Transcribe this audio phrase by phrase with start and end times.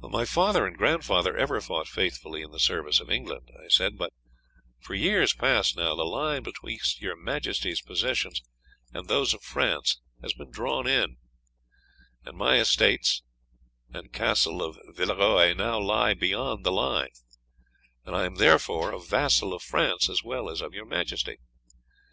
[0.00, 4.12] "'My father and grandfather ever fought faithfully in the service of England,' I said; 'but
[4.80, 8.42] for years past now, the line betwixt your majesty's possessions
[8.92, 11.18] and those of France has been drawn in,
[12.24, 13.22] and my estates
[13.94, 17.12] and Castle of Villeroy now lie beyond the line,
[18.04, 21.36] and I am therefore a vassal of France as well as of your majesty.